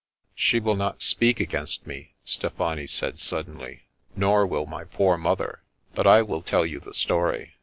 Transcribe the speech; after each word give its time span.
"She 0.33 0.59
will 0.59 0.75
not 0.75 1.03
speak 1.03 1.39
against 1.39 1.85
me,'' 1.85 2.15
Stefani 2.23 2.87
said 2.87 3.19
suddenly, 3.19 3.83
"nor 4.15 4.47
will 4.47 4.65
my 4.65 4.83
poor 4.83 5.15
mother. 5.15 5.61
But 5.93 6.07
I 6.07 6.23
will 6.23 6.41
tell 6.41 6.65
you 6.65 6.79
the 6.79 6.95
story. 6.95 7.53